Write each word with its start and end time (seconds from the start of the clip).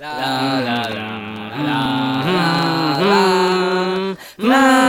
la 0.00 0.12
la 0.66 0.78
la 0.88 1.10
la 1.66 1.80
la 3.00 3.26
la 4.48 4.79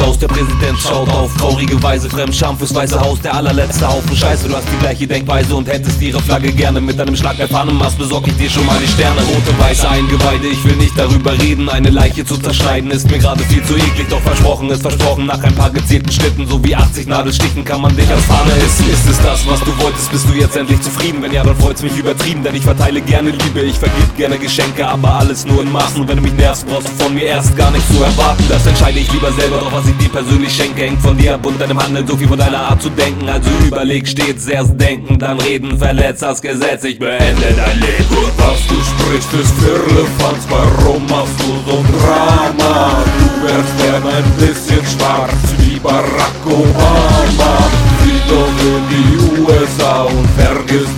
aus, 0.00 0.18
der 0.18 0.28
Präsident 0.28 0.78
schaut 0.78 1.08
auf 1.10 1.32
traurige 1.36 1.80
Weise 1.82 2.08
Fremdscham 2.08 2.58
fürs 2.58 2.74
weiße 2.74 3.00
Haus, 3.00 3.20
der 3.20 3.34
allerletzte 3.34 3.86
Haufen 3.86 4.16
Scheiße. 4.16 4.48
Du 4.48 4.56
hast 4.56 4.66
die 4.72 4.78
gleiche 4.78 5.06
Denkweise 5.06 5.54
und 5.54 5.68
hättest 5.68 6.00
ihre 6.00 6.20
Flagge 6.20 6.52
gerne 6.52 6.80
Mit 6.80 7.00
einem 7.00 7.14
Schlag 7.14 7.36
der 7.36 7.48
Pfannenmast 7.48 7.98
besorg 7.98 8.26
ich 8.26 8.36
dir 8.36 8.50
schon 8.50 8.66
mal 8.66 8.78
die 8.78 8.88
Sterne. 8.88 9.20
Rote, 9.20 9.58
weiße 9.58 9.88
Eingeweide, 9.88 10.48
ich 10.48 10.64
will 10.64 10.76
nicht 10.76 10.98
darüber 10.98 11.32
reden 11.38 11.68
Eine 11.68 11.90
Leiche 11.90 12.24
zu 12.24 12.36
zerschneiden 12.36 12.90
ist 12.90 13.10
mir 13.10 13.18
gerade 13.18 13.42
viel 13.44 13.62
zu 13.62 13.74
eklig 13.74 14.06
Doch 14.10 14.20
versprochen 14.20 14.70
ist 14.70 14.82
versprochen, 14.82 15.26
nach 15.26 15.42
ein 15.42 15.54
paar 15.54 15.70
gezielten 15.70 16.10
Schnitten 16.10 16.46
So 16.46 16.64
wie 16.64 16.74
80 16.74 17.06
Nadelstichen 17.06 17.64
kann 17.64 17.80
man 17.80 17.96
dich 17.96 18.08
als 18.10 18.24
Fahne 18.24 18.52
essen. 18.56 18.90
Ist 18.90 19.08
es 19.08 19.18
das, 19.22 19.46
was 19.46 19.60
du 19.60 19.76
wolltest, 19.78 19.93
bist 20.08 20.28
du 20.28 20.34
jetzt 20.34 20.56
endlich 20.56 20.80
zufrieden? 20.80 21.22
Wenn 21.22 21.32
ja, 21.32 21.42
dann 21.42 21.56
freut's 21.56 21.82
mich 21.82 21.96
übertrieben, 21.96 22.42
denn 22.42 22.54
ich 22.54 22.62
verteile 22.62 23.00
gerne 23.00 23.30
Liebe. 23.30 23.60
Ich 23.60 23.78
vergib 23.78 24.16
gerne 24.16 24.38
Geschenke, 24.38 24.86
aber 24.86 25.14
alles 25.14 25.44
nur 25.46 25.62
in 25.62 25.70
Maßen. 25.70 26.00
Und 26.00 26.08
wenn 26.08 26.16
du 26.16 26.22
mich 26.22 26.32
nervst, 26.34 26.66
brauchst 26.66 26.88
du 26.88 27.04
von 27.04 27.14
mir 27.14 27.24
erst 27.24 27.56
gar 27.56 27.70
nicht 27.70 27.86
zu 27.88 28.02
erwarten. 28.02 28.44
Das 28.48 28.66
entscheide 28.66 28.98
ich 28.98 29.12
lieber 29.12 29.30
selber, 29.32 29.58
doch 29.58 29.72
was 29.72 29.86
ich 29.86 29.96
dir 29.98 30.08
persönlich 30.08 30.52
schenke 30.54 30.82
Hängt 30.82 31.00
von 31.00 31.16
dir 31.16 31.34
ab. 31.34 31.46
Und 31.46 31.60
deinem 31.60 31.78
Handeln, 31.82 32.06
so 32.06 32.16
viel 32.16 32.28
von 32.28 32.38
deiner 32.38 32.58
Art 32.58 32.82
zu 32.82 32.90
denken. 32.90 33.28
Also 33.28 33.48
überleg 33.66 34.08
stets 34.08 34.46
erst 34.46 34.80
denken, 34.80 35.18
dann 35.18 35.38
reden, 35.40 35.78
verletzt 35.78 36.22
das 36.22 36.42
Gesetz. 36.42 36.84
Ich 36.84 36.98
beende 36.98 37.54
dein 37.56 37.80
Leben. 37.80 38.16
Was 38.38 38.66
du 38.66 38.74
sprichst 38.74 39.32
ist 39.34 39.54
Firlefanz, 39.60 40.46
warum 40.48 41.06
machst 41.06 41.38
du 41.38 41.70
so 41.70 41.78
ein 41.78 41.86
Drama? 42.00 43.04
Du 43.18 43.46
wärst 43.46 43.78
gern 43.78 44.02
ein 44.02 44.23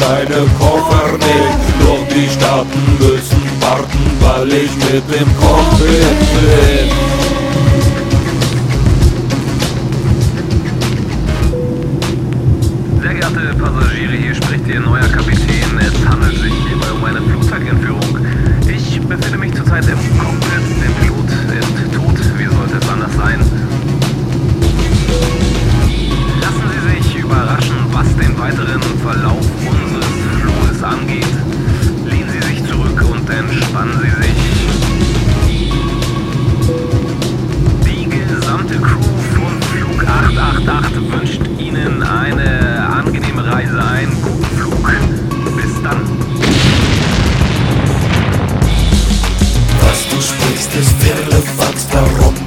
deine 0.07 0.47
Koffer 0.59 1.13
nicht 1.19 1.59
Doch 1.81 2.07
die 2.09 2.29
Staaten 2.31 2.83
müssen 2.99 3.43
warten, 3.61 4.05
weil 4.21 4.53
ich 4.53 4.75
mit 4.77 5.05
dem 5.11 5.29
Cockpit 5.39 6.19
bin 6.33 6.89
Sehr 13.03 13.15
geehrte 13.15 13.55
Passagiere, 13.59 14.13
hier 14.13 14.35
spricht 14.35 14.67
Ihr 14.69 14.81
neuer 14.81 15.06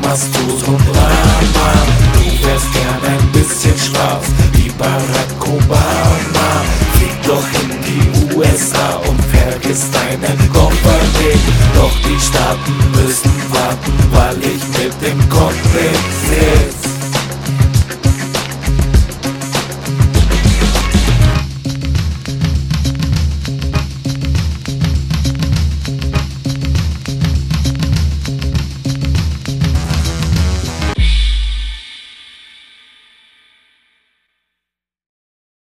machst 0.10 0.30
du 0.36 0.58
so 0.58 0.72
ein 0.72 0.78
Drama? 0.86 1.70
Du 2.14 2.48
wärst 2.48 2.74
gern 2.74 3.14
ein 3.14 3.32
bisschen 3.32 3.78
schwarz 3.78 4.26
wie 4.54 4.70
Barack 4.70 5.42
Obama. 5.42 6.50
Flieg 6.94 7.16
doch 7.28 7.46
in 7.62 7.70
die 7.86 8.36
USA 8.36 9.02
und 9.08 9.22
vergiss 9.26 9.92
deinen 9.92 10.50
Koffer 10.52 11.00
Doch 11.76 11.96
die 12.08 12.20
Staaten 12.20 12.76
müssen 12.96 13.32
warten, 13.52 13.94
weil 14.12 14.38
ich 14.42 14.64
mit 14.80 14.94
dem 15.02 15.30
Cockpit 15.30 16.09